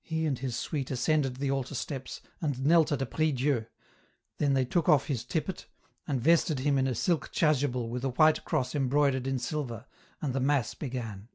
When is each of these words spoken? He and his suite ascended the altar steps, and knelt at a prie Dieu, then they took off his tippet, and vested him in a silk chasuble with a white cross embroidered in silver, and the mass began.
He 0.00 0.24
and 0.24 0.38
his 0.38 0.56
suite 0.56 0.90
ascended 0.90 1.36
the 1.36 1.50
altar 1.50 1.74
steps, 1.74 2.22
and 2.40 2.64
knelt 2.64 2.90
at 2.90 3.02
a 3.02 3.04
prie 3.04 3.32
Dieu, 3.32 3.66
then 4.38 4.54
they 4.54 4.64
took 4.64 4.88
off 4.88 5.08
his 5.08 5.26
tippet, 5.26 5.66
and 6.08 6.22
vested 6.22 6.60
him 6.60 6.78
in 6.78 6.86
a 6.86 6.94
silk 6.94 7.30
chasuble 7.32 7.90
with 7.90 8.02
a 8.02 8.08
white 8.12 8.46
cross 8.46 8.74
embroidered 8.74 9.26
in 9.26 9.38
silver, 9.38 9.84
and 10.22 10.32
the 10.32 10.40
mass 10.40 10.72
began. 10.72 11.28